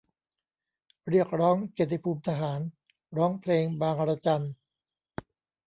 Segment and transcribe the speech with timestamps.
[1.09, 2.59] เรียกร้องเกียรติภูมิทหาร
[3.17, 4.45] ร้องเพลงบางระจัน